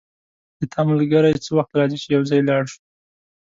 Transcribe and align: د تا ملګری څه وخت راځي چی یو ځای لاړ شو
د 0.59 0.61
تا 0.71 0.81
ملګری 0.89 1.41
څه 1.45 1.51
وخت 1.57 1.71
راځي 1.79 1.97
چی 2.01 2.07
یو 2.15 2.23
ځای 2.29 2.41
لاړ 2.49 2.63
شو 2.71 2.79